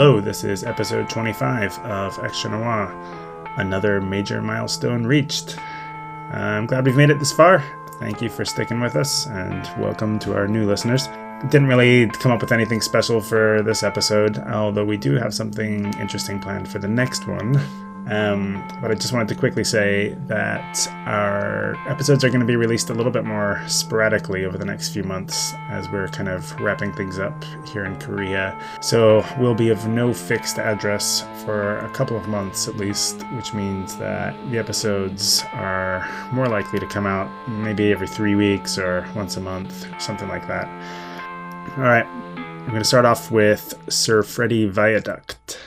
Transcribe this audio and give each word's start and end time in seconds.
Hello, 0.00 0.18
this 0.18 0.44
is 0.44 0.64
episode 0.64 1.10
25 1.10 1.78
of 1.80 2.18
Extra 2.24 2.50
Noir. 2.52 2.90
Another 3.58 4.00
major 4.00 4.40
milestone 4.40 5.04
reached. 5.04 5.58
I'm 6.32 6.64
glad 6.64 6.86
we've 6.86 6.96
made 6.96 7.10
it 7.10 7.18
this 7.18 7.32
far. 7.32 7.62
Thank 7.98 8.22
you 8.22 8.30
for 8.30 8.46
sticking 8.46 8.80
with 8.80 8.96
us, 8.96 9.26
and 9.26 9.62
welcome 9.78 10.18
to 10.20 10.34
our 10.34 10.48
new 10.48 10.66
listeners. 10.66 11.06
Didn't 11.50 11.66
really 11.66 12.06
come 12.06 12.32
up 12.32 12.40
with 12.40 12.50
anything 12.50 12.80
special 12.80 13.20
for 13.20 13.60
this 13.60 13.82
episode, 13.82 14.38
although 14.38 14.86
we 14.86 14.96
do 14.96 15.16
have 15.16 15.34
something 15.34 15.92
interesting 16.00 16.40
planned 16.40 16.66
for 16.66 16.78
the 16.78 16.88
next 16.88 17.28
one. 17.28 17.60
Um, 18.08 18.66
but 18.80 18.90
I 18.90 18.94
just 18.94 19.12
wanted 19.12 19.28
to 19.28 19.34
quickly 19.34 19.62
say 19.62 20.16
that 20.26 20.88
our 21.06 21.76
episodes 21.88 22.24
are 22.24 22.28
going 22.28 22.40
to 22.40 22.46
be 22.46 22.56
released 22.56 22.90
a 22.90 22.94
little 22.94 23.12
bit 23.12 23.24
more 23.24 23.62
sporadically 23.68 24.44
over 24.44 24.58
the 24.58 24.64
next 24.64 24.88
few 24.88 25.04
months 25.04 25.54
as 25.68 25.88
we're 25.90 26.08
kind 26.08 26.28
of 26.28 26.58
wrapping 26.60 26.92
things 26.92 27.18
up 27.18 27.44
here 27.68 27.84
in 27.84 27.98
Korea. 28.00 28.58
So 28.80 29.24
we'll 29.38 29.54
be 29.54 29.68
of 29.68 29.86
no 29.86 30.12
fixed 30.12 30.58
address 30.58 31.24
for 31.44 31.78
a 31.78 31.90
couple 31.90 32.16
of 32.16 32.26
months 32.26 32.66
at 32.66 32.76
least, 32.76 33.22
which 33.34 33.54
means 33.54 33.96
that 33.98 34.34
the 34.50 34.58
episodes 34.58 35.44
are 35.52 36.08
more 36.32 36.48
likely 36.48 36.80
to 36.80 36.86
come 36.86 37.06
out 37.06 37.30
maybe 37.48 37.92
every 37.92 38.08
three 38.08 38.34
weeks 38.34 38.78
or 38.78 39.06
once 39.14 39.36
a 39.36 39.40
month, 39.40 39.86
something 40.00 40.28
like 40.28 40.46
that. 40.48 40.66
All 41.76 41.84
right, 41.84 42.06
I'm 42.06 42.66
going 42.66 42.80
to 42.80 42.84
start 42.84 43.04
off 43.04 43.30
with 43.30 43.74
Sir 43.88 44.22
Freddy 44.22 44.66
Viaduct. 44.66 45.58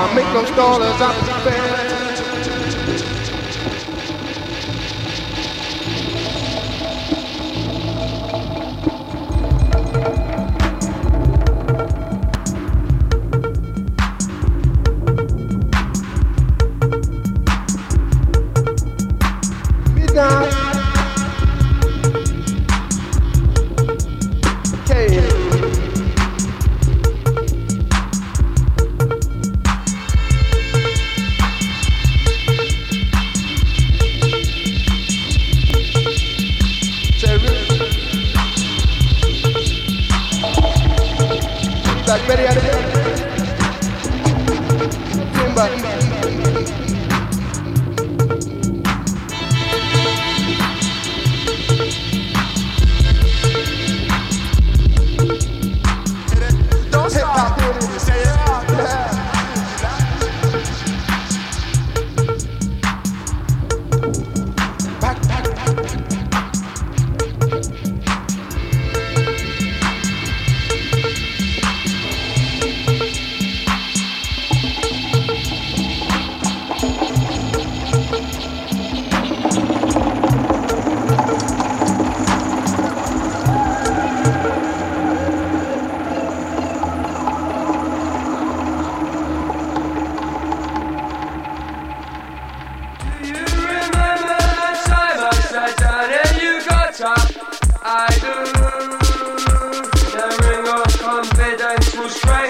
I 0.00 0.14
make 0.14 0.26
stallers 0.46 1.00
out 1.00 1.18
of 1.18 1.26
the 1.26 1.97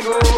go. 0.09 0.38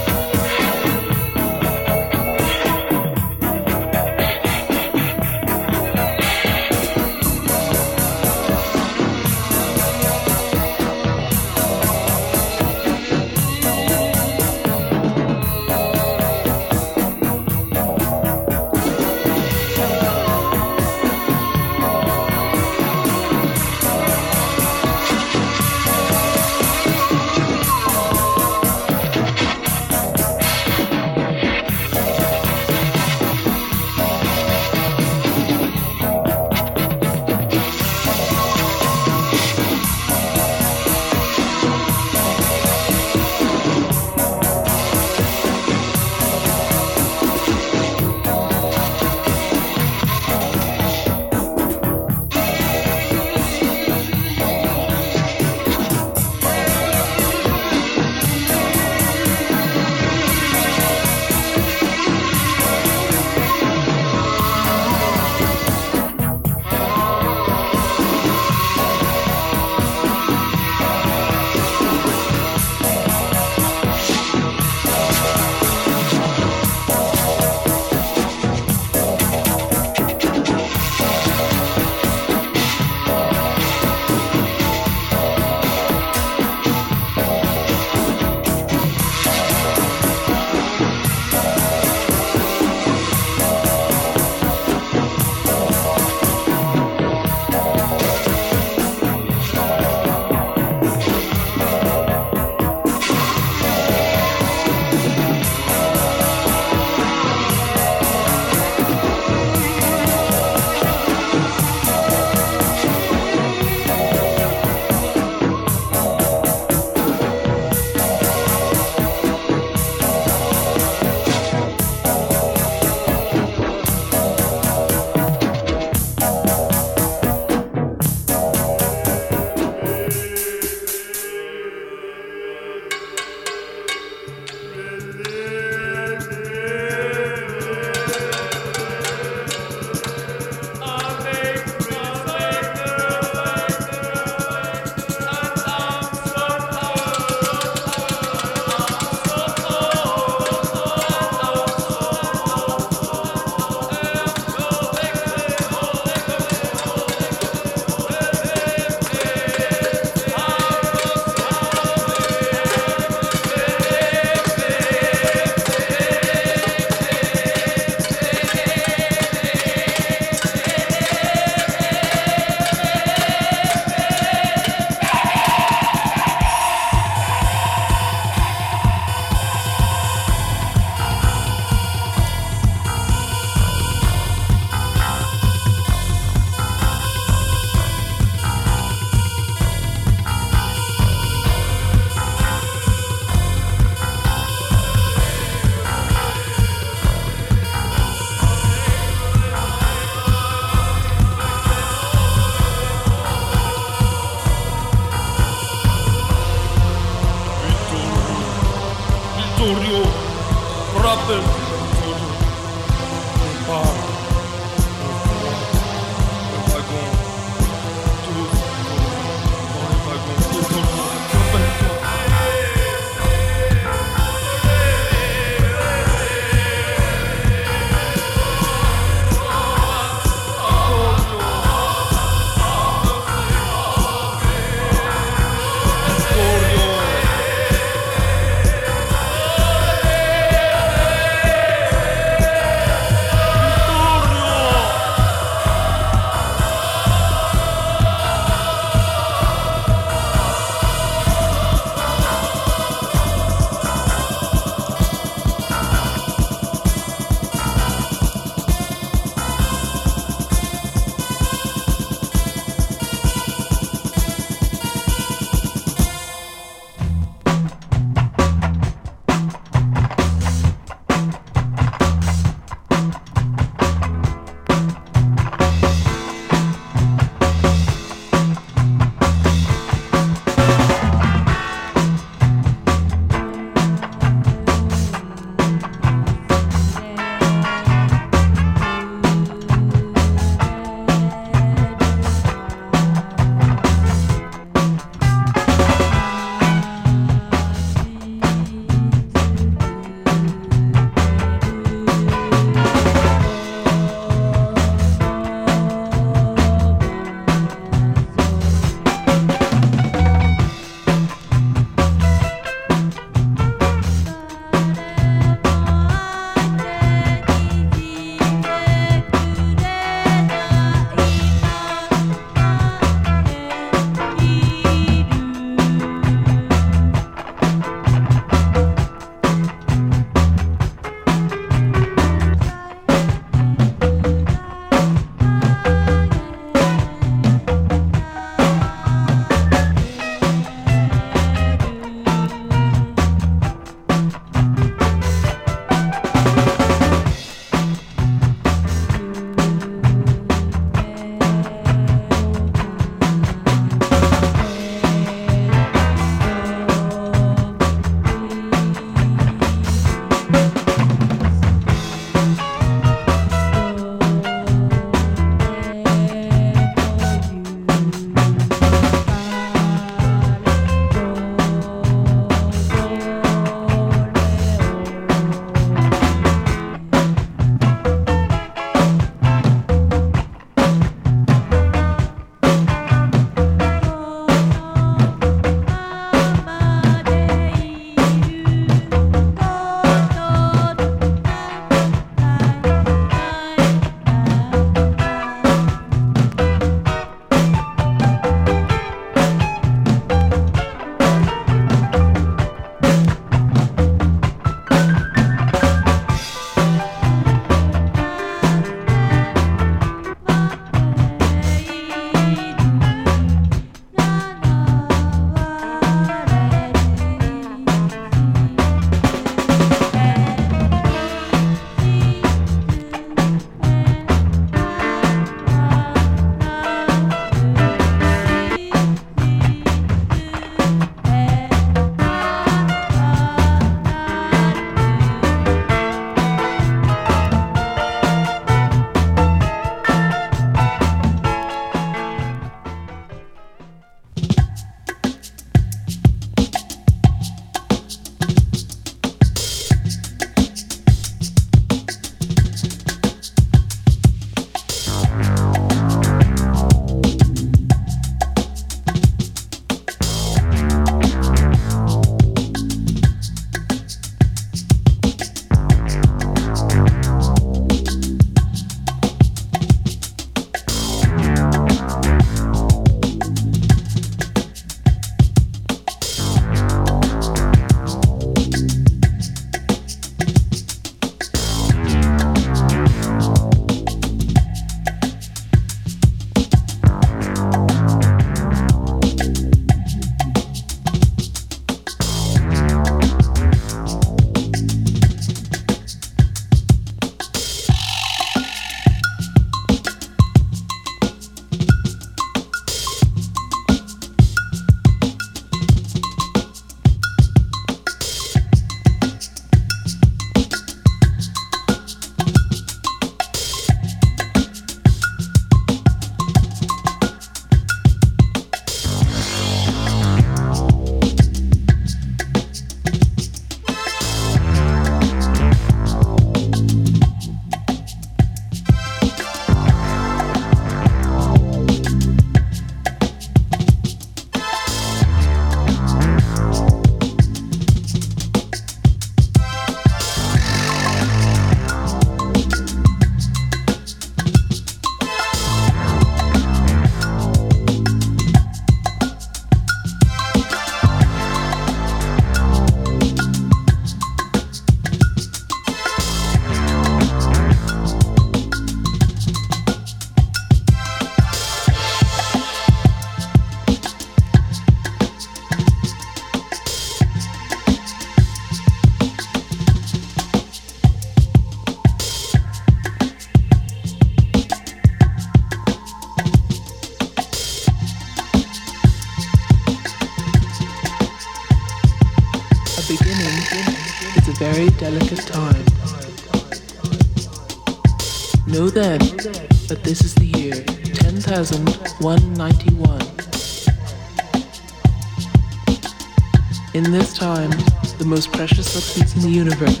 in 599.35 599.41
the 599.43 599.49
universe 599.49 600.00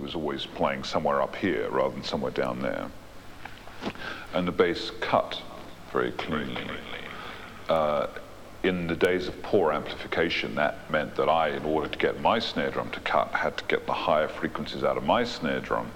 He 0.00 0.06
was 0.06 0.14
always 0.14 0.46
playing 0.46 0.84
somewhere 0.84 1.20
up 1.20 1.36
here 1.36 1.68
rather 1.68 1.92
than 1.92 2.02
somewhere 2.02 2.30
down 2.30 2.62
there. 2.62 2.86
And 4.32 4.48
the 4.48 4.52
bass 4.52 4.90
cut 4.98 5.42
very 5.92 6.12
cleanly. 6.12 6.56
Uh, 7.68 8.06
in 8.62 8.86
the 8.86 8.96
days 8.96 9.28
of 9.28 9.42
poor 9.42 9.72
amplification, 9.72 10.54
that 10.54 10.90
meant 10.90 11.16
that 11.16 11.28
I, 11.28 11.48
in 11.48 11.66
order 11.66 11.86
to 11.86 11.98
get 11.98 12.18
my 12.22 12.38
snare 12.38 12.70
drum 12.70 12.90
to 12.92 13.00
cut, 13.00 13.28
had 13.32 13.58
to 13.58 13.64
get 13.64 13.84
the 13.84 13.92
higher 13.92 14.26
frequencies 14.26 14.84
out 14.84 14.96
of 14.96 15.04
my 15.04 15.22
snare 15.22 15.60
drum. 15.60 15.90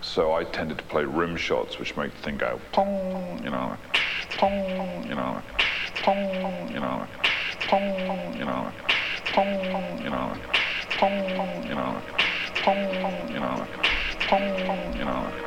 So 0.00 0.32
I 0.32 0.44
tended 0.44 0.78
to 0.78 0.84
play 0.84 1.04
rim 1.04 1.36
shots, 1.36 1.80
which 1.80 1.96
make 1.96 2.12
the 2.12 2.22
thing 2.22 2.36
go 2.36 2.60
you 2.76 3.50
know, 3.50 3.76
you 5.08 5.16
know, 5.16 5.42
you 6.68 6.78
know, 6.78 7.06
you 8.32 8.44
know, 8.44 8.72
you 10.04 10.10
know, 10.10 10.32
you 11.64 11.74
know, 11.74 12.00
you 12.66 13.40
know, 13.40 13.66
you 14.94 15.04
know. 15.04 15.43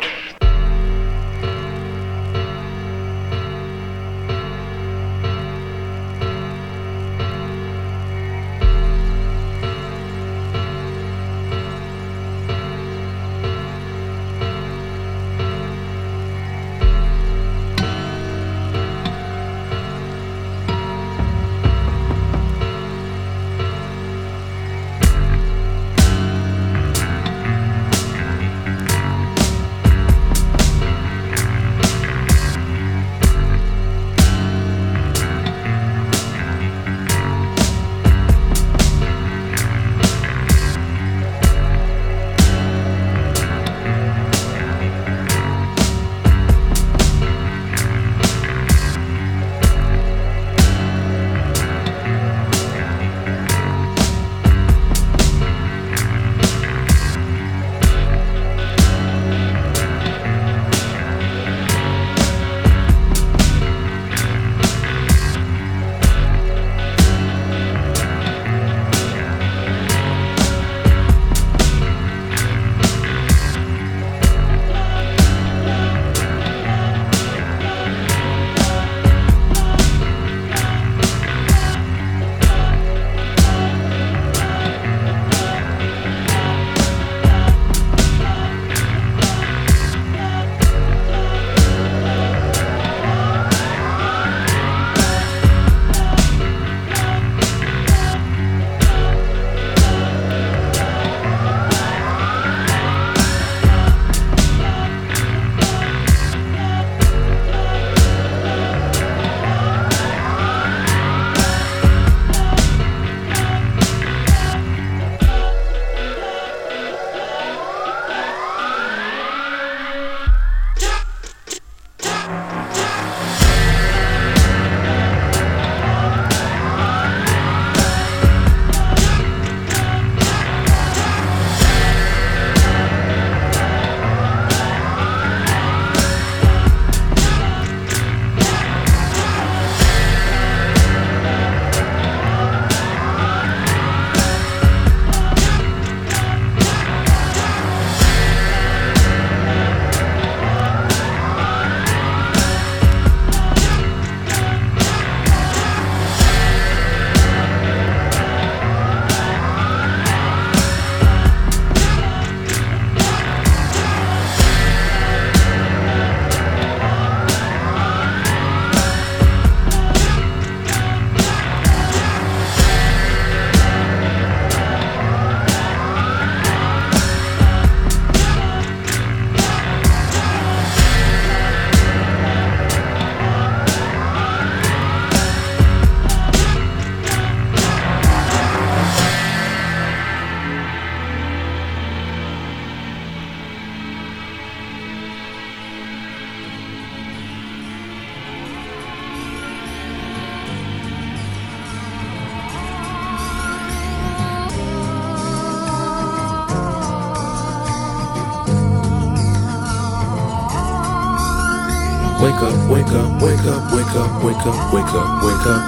Wake 214.23 214.45
up, 214.45 214.73
wake 214.73 214.93
up, 214.93 215.23
wake 215.23 215.45
up. 215.45 215.63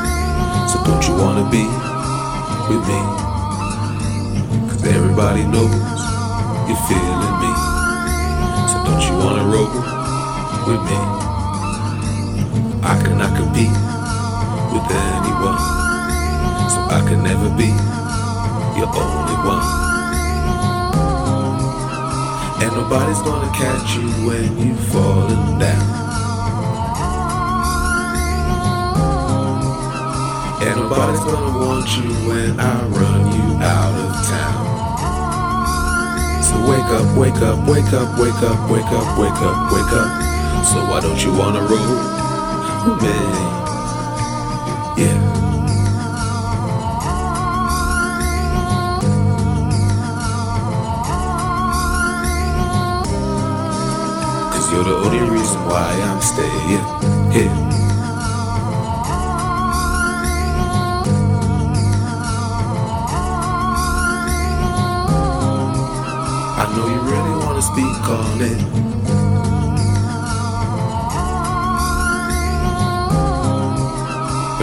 So 0.70 0.82
don't 0.84 1.04
you 1.08 1.14
wanna 1.14 1.46
be 1.50 1.66
with 2.70 2.84
me? 2.88 3.00
Cause 4.70 4.84
everybody 4.86 5.44
knows 5.46 5.74
you're 6.68 6.84
feeling 6.90 7.36
me. 7.44 7.52
So 8.70 8.78
don't 8.86 9.04
you 9.08 9.16
wanna 9.24 9.46
roll 9.54 9.70
with 10.68 10.82
me? 10.90 11.00
I 12.82 12.96
cannot 13.04 13.36
compete 13.38 13.76
with 14.74 14.88
anyone. 14.90 15.62
So 16.74 16.80
I 16.98 17.02
can 17.08 17.24
never 17.24 17.50
be 17.58 17.70
your 18.80 18.90
only 18.90 19.38
one. 19.54 19.66
And 22.64 22.72
nobody's 22.74 23.22
gonna 23.22 23.52
catch 23.54 23.96
you 23.96 24.08
when 24.26 24.68
you're 24.68 24.76
falling 24.92 25.60
down. 25.60 26.09
Nobody's 30.90 31.20
gonna 31.20 31.60
want 31.60 31.88
you 31.98 32.10
when 32.28 32.60
I 32.60 32.84
run 32.88 33.22
you 33.32 33.48
out 33.62 33.96
of 34.06 34.12
town. 34.26 34.66
So 36.42 36.56
wake 36.68 36.90
up, 36.98 37.08
wake 37.16 37.42
up, 37.44 37.60
wake 37.70 37.94
up, 37.94 38.20
wake 38.20 38.42
up, 38.42 38.70
wake 38.72 38.92
up, 38.92 39.20
wake 39.20 39.42
up, 39.50 39.72
wake 39.72 39.94
up. 39.94 40.10
So 40.66 40.78
why 40.90 41.00
don't 41.02 41.24
you 41.24 41.32
wanna 41.38 41.62
roll 41.62 41.96
with 42.86 43.02
me? 43.04 43.18
Yeah. 44.98 45.20
Cause 54.54 54.72
you're 54.72 54.84
the 54.84 54.96
only 55.06 55.20
reason 55.30 55.60
why 55.66 55.92
I'm 56.02 56.22
staying 56.22 56.68
here. 56.68 57.79
But 68.40 68.48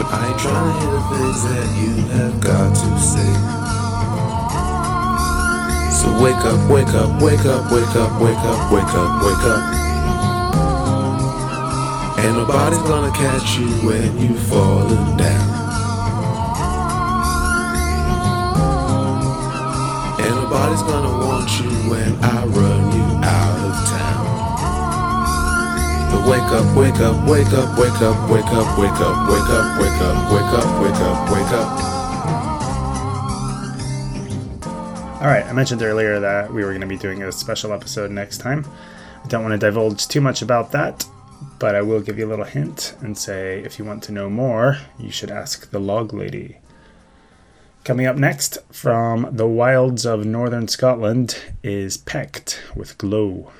I 0.08 0.28
ain't 0.28 0.40
trying 0.40 0.80
to 0.80 0.86
the 0.96 1.00
things 1.12 1.40
that 1.44 1.68
you 1.76 1.92
have 2.16 2.40
got 2.40 2.72
to 2.72 2.88
say. 2.96 3.32
So 5.92 6.08
wake 6.24 6.40
up, 6.40 6.70
wake 6.70 6.88
up, 6.96 7.20
wake 7.20 7.44
up, 7.44 7.70
wake 7.70 7.94
up, 7.96 8.18
wake 8.18 8.38
up, 8.48 8.72
wake 8.72 8.94
up, 8.96 9.22
wake 9.22 9.44
up. 9.44 9.62
Ain't 12.24 12.34
nobody's 12.34 12.78
gonna 12.88 13.12
catch 13.12 13.58
you 13.58 13.68
when 13.86 14.18
you 14.18 14.34
falling 14.48 15.16
down. 15.18 15.48
And 20.18 20.34
nobody's 20.34 20.82
gonna 20.82 21.26
want 21.26 21.50
you 21.60 21.68
when 21.90 22.24
I 22.24 22.46
run 22.46 22.85
wake 26.26 26.42
up, 26.42 26.76
wake 26.76 26.96
up, 26.96 27.28
wake 27.28 27.52
up, 27.52 27.78
wake 27.78 28.02
up, 28.02 28.28
wake 28.28 28.42
up, 28.42 28.78
wake 28.78 29.00
up, 29.00 29.28
wake 29.28 29.50
up, 29.50 29.78
wake 29.78 30.00
up, 30.02 30.32
wake 30.32 30.52
up, 30.52 30.82
wake 30.82 31.00
up, 31.00 31.30
wake 31.30 31.52
up. 31.52 31.96
All 35.22 35.28
right, 35.28 35.44
I 35.46 35.52
mentioned 35.52 35.82
earlier 35.82 36.18
that 36.18 36.52
we 36.52 36.64
were 36.64 36.70
going 36.70 36.80
to 36.80 36.86
be 36.86 36.96
doing 36.96 37.22
a 37.22 37.30
special 37.30 37.72
episode 37.72 38.10
next 38.10 38.38
time. 38.38 38.66
I 39.24 39.28
don't 39.28 39.42
want 39.42 39.52
to 39.52 39.58
divulge 39.58 40.08
too 40.08 40.20
much 40.20 40.42
about 40.42 40.72
that, 40.72 41.06
but 41.60 41.76
I 41.76 41.82
will 41.82 42.00
give 42.00 42.18
you 42.18 42.26
a 42.26 42.30
little 42.30 42.44
hint 42.44 42.96
and 43.00 43.16
say 43.16 43.60
if 43.60 43.78
you 43.78 43.84
want 43.84 44.02
to 44.04 44.12
know 44.12 44.28
more, 44.28 44.78
you 44.98 45.10
should 45.10 45.30
ask 45.30 45.70
the 45.70 45.78
Log 45.78 46.12
Lady. 46.12 46.58
Coming 47.84 48.06
up 48.06 48.16
next 48.16 48.58
from 48.72 49.28
the 49.30 49.46
wilds 49.46 50.04
of 50.04 50.26
northern 50.26 50.66
Scotland 50.66 51.38
is 51.62 51.96
Pecht 51.96 52.60
with 52.74 52.98
Glow. 52.98 53.52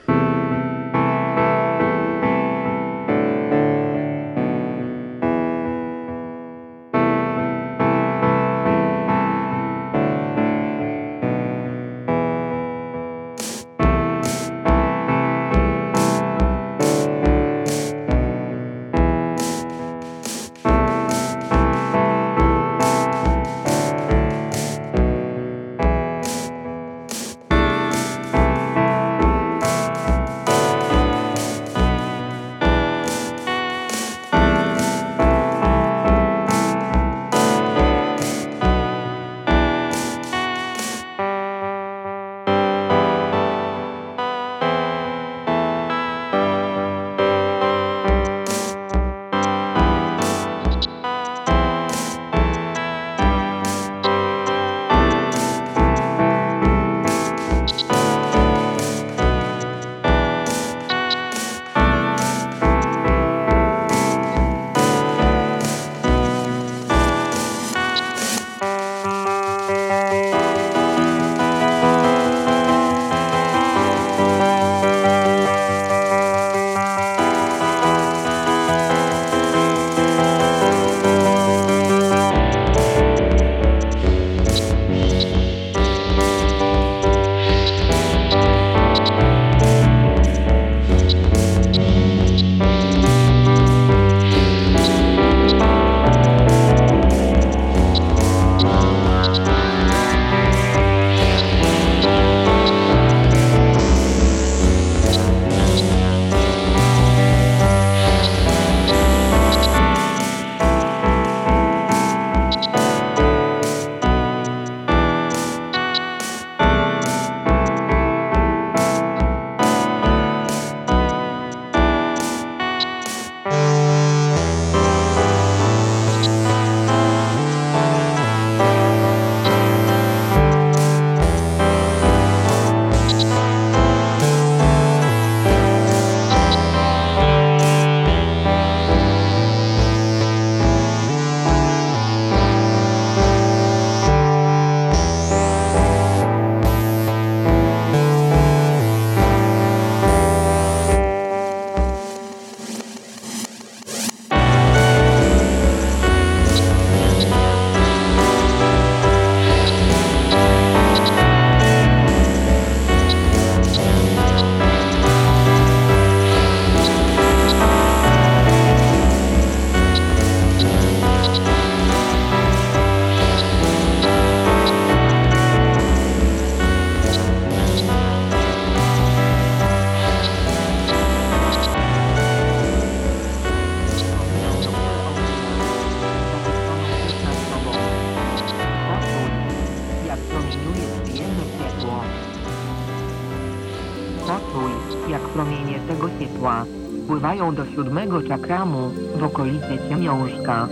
Siódmego 197.77 198.22
czakramu 198.22 198.91
w 199.16 199.22
okolicy 199.22 199.79
ciemiążka. 199.89 200.68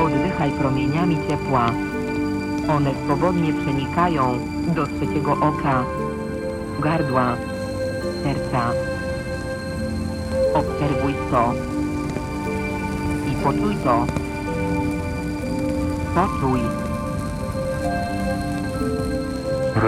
Oddychaj 0.00 0.50
promieniami 0.50 1.18
ciepła. 1.28 1.70
One 2.76 2.90
swobodnie 3.04 3.52
przenikają 3.52 4.38
do 4.74 4.86
trzeciego 4.86 5.32
oka, 5.32 5.84
gardła, 6.80 7.36
serca. 8.22 8.70
Obserwuj 10.54 11.14
to 11.30 11.52
i 13.32 13.44
poczuj 13.44 13.76
to. 13.84 14.06
Poczuj. 16.14 16.60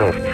Jestem 0.06 0.29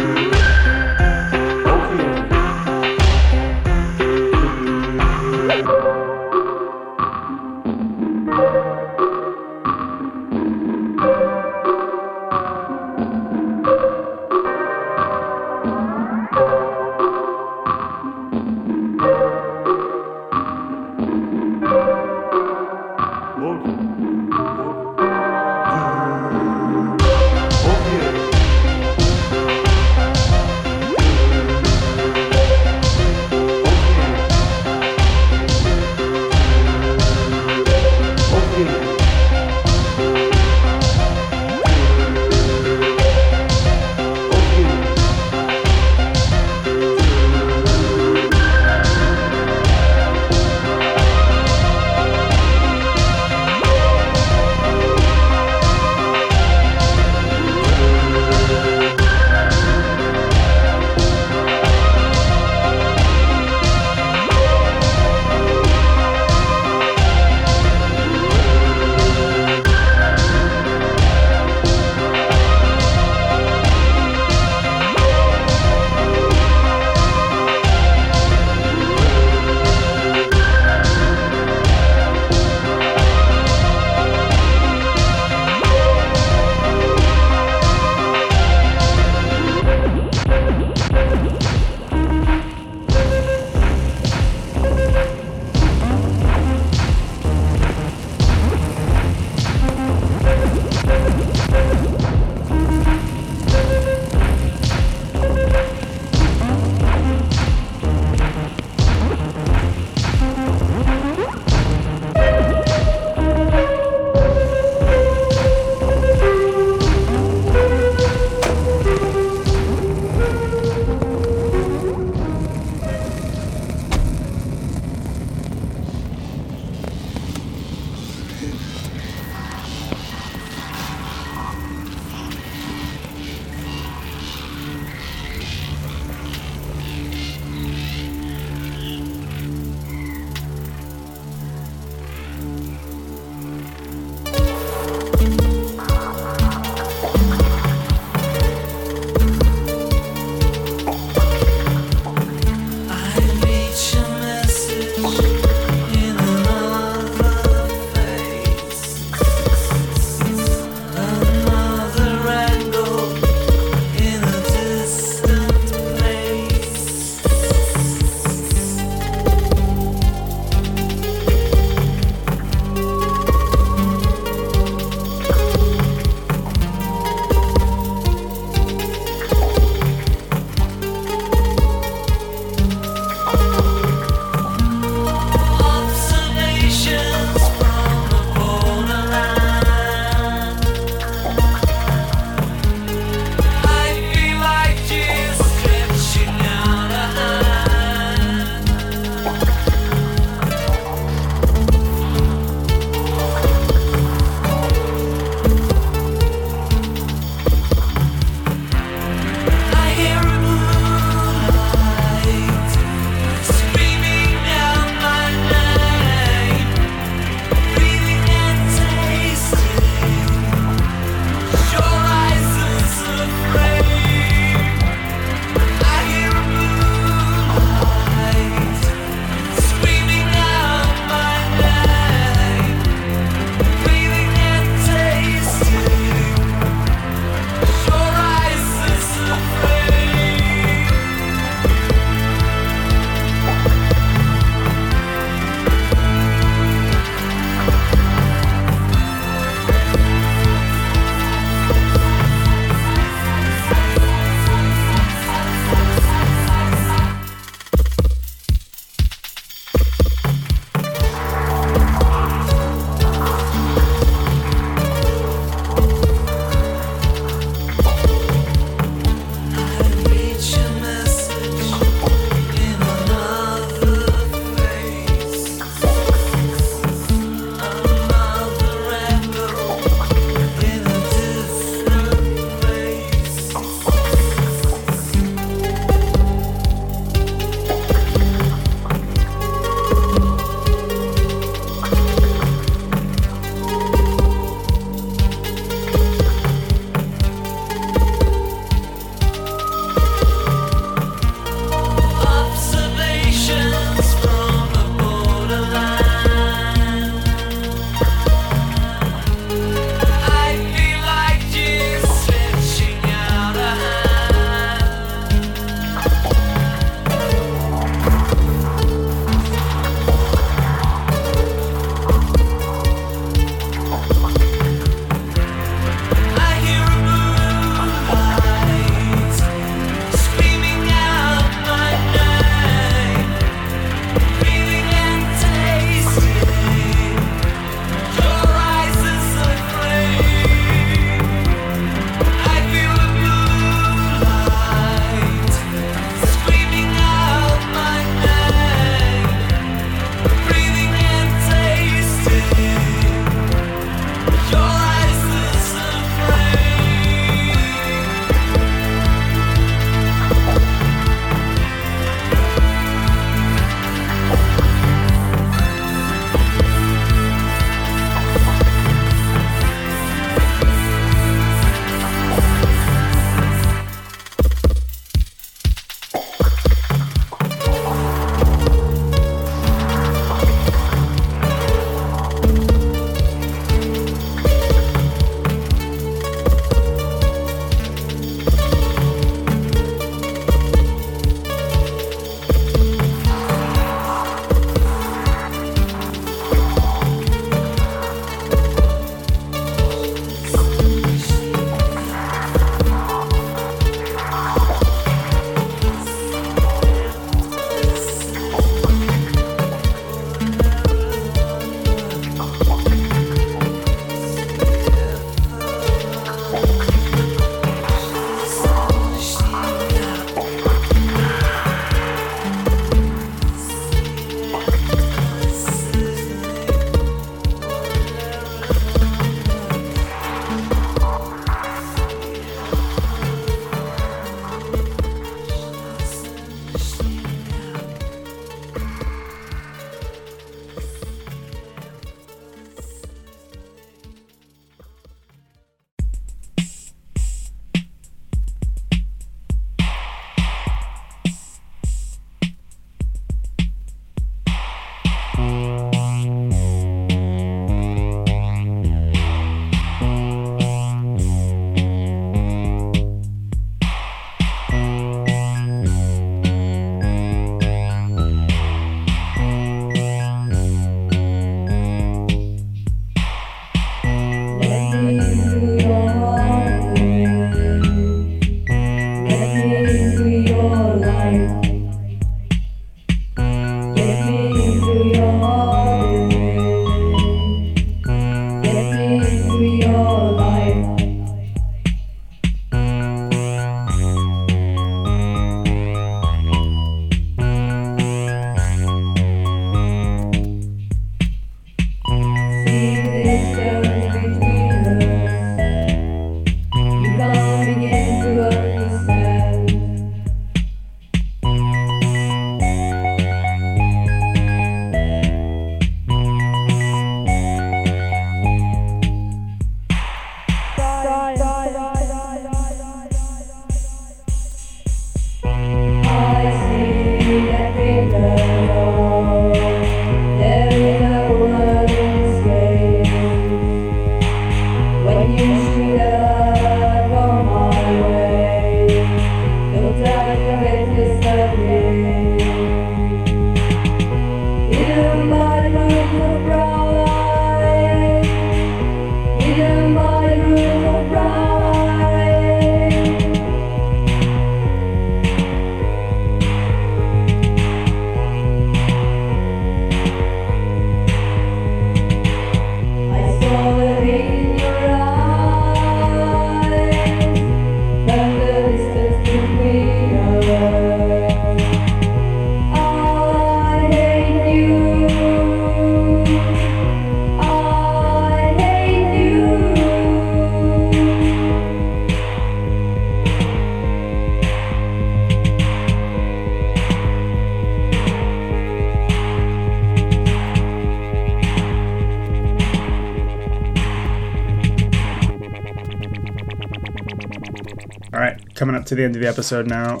the 598.96 599.04
end 599.04 599.16
of 599.16 599.22
the 599.22 599.28
episode 599.28 599.66
now. 599.66 600.00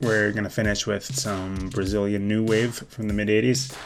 We're 0.00 0.32
going 0.32 0.44
to 0.44 0.50
finish 0.50 0.86
with 0.86 1.04
some 1.04 1.70
Brazilian 1.70 2.28
new 2.28 2.44
wave 2.44 2.74
from 2.74 3.08
the 3.08 3.14
mid 3.14 3.28
80s. 3.28 3.76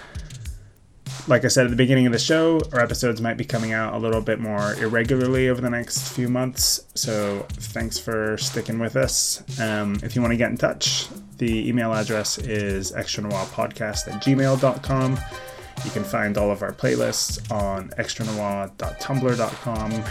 Like 1.28 1.44
I 1.44 1.48
said 1.48 1.66
at 1.66 1.70
the 1.70 1.76
beginning 1.76 2.06
of 2.06 2.12
the 2.12 2.18
show, 2.18 2.60
our 2.72 2.80
episodes 2.80 3.20
might 3.20 3.36
be 3.36 3.44
coming 3.44 3.72
out 3.72 3.94
a 3.94 3.98
little 3.98 4.20
bit 4.20 4.40
more 4.40 4.74
irregularly 4.74 5.48
over 5.48 5.60
the 5.60 5.70
next 5.70 6.12
few 6.12 6.28
months. 6.28 6.84
So 6.94 7.46
thanks 7.50 7.98
for 7.98 8.36
sticking 8.38 8.78
with 8.78 8.96
us. 8.96 9.42
Um, 9.60 9.98
if 10.02 10.16
you 10.16 10.22
want 10.22 10.32
to 10.32 10.36
get 10.36 10.50
in 10.50 10.56
touch, 10.56 11.08
the 11.38 11.68
email 11.68 11.92
address 11.92 12.38
is 12.38 12.92
extra 12.92 13.22
noir 13.22 13.46
podcast 13.46 14.12
at 14.12 14.22
gmail.com. 14.22 15.18
You 15.84 15.90
can 15.90 16.04
find 16.04 16.36
all 16.36 16.50
of 16.50 16.62
our 16.62 16.72
playlists 16.72 17.50
on 17.50 17.88
extranoir.tumblr.com 17.90 20.04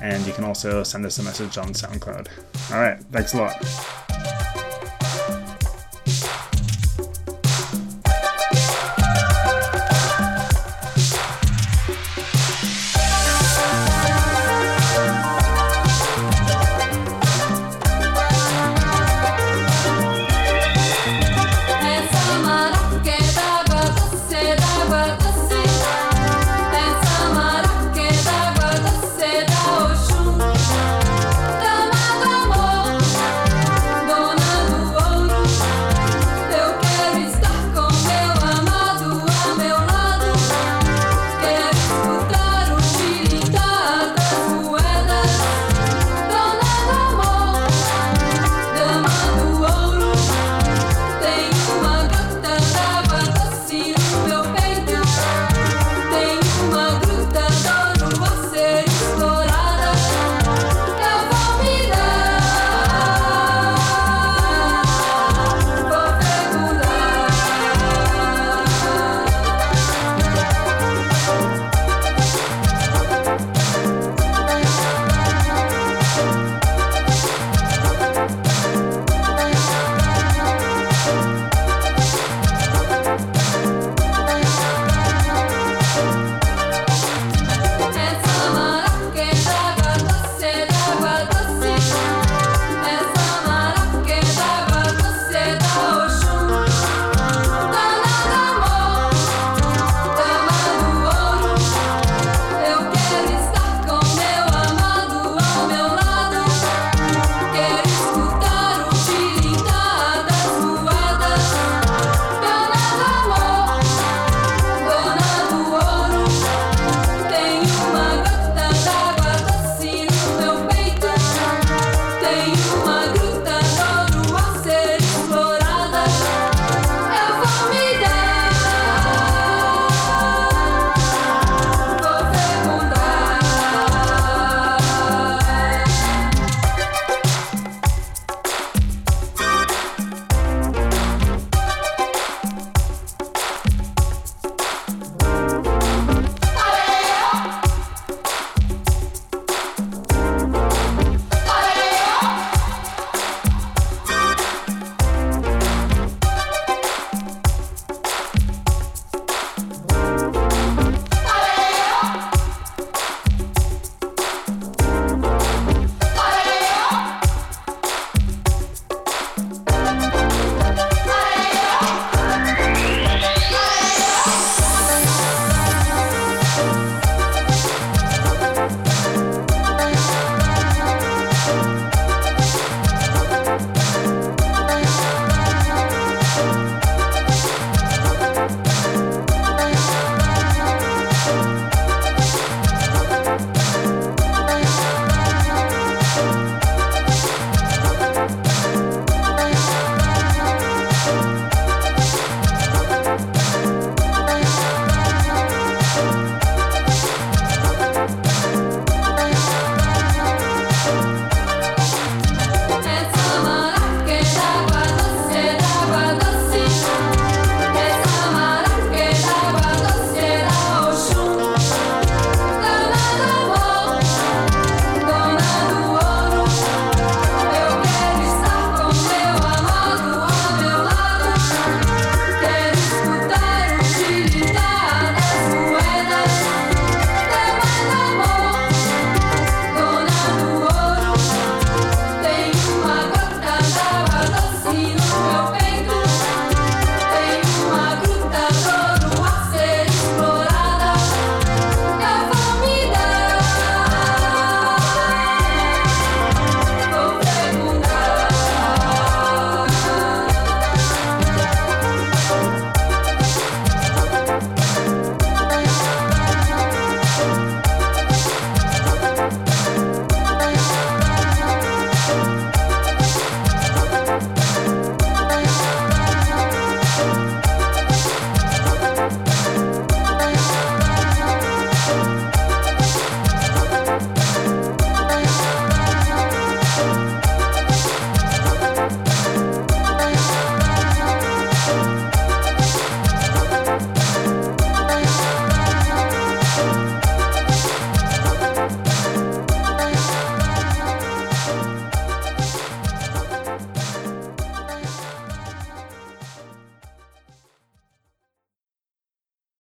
and 0.00 0.26
you 0.26 0.32
can 0.32 0.44
also 0.44 0.82
send 0.82 1.04
us 1.06 1.18
a 1.18 1.22
message 1.22 1.58
on 1.58 1.68
SoundCloud. 1.68 2.28
All 2.72 2.80
right, 2.80 3.00
thanks 3.12 3.34
a 3.34 3.38
lot. 3.38 4.05